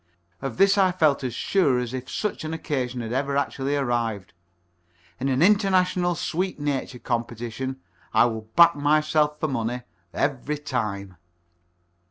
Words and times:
Of 0.41 0.57
this 0.57 0.79
I 0.79 0.91
feel 0.91 1.15
as 1.21 1.35
sure 1.35 1.77
as 1.77 1.93
if 1.93 2.09
such 2.09 2.43
an 2.43 2.55
occasion 2.55 3.01
had 3.01 3.13
ever 3.13 3.37
actually 3.37 3.75
arrived. 3.77 4.33
In 5.19 5.29
an 5.29 5.43
International 5.43 6.15
Sweet 6.15 6.59
nature 6.59 6.97
Competition 6.97 7.79
I 8.11 8.25
would 8.25 8.55
back 8.55 8.75
myself 8.75 9.39
for 9.39 9.47
money 9.47 9.83
every 10.11 10.57
time. 10.57 11.17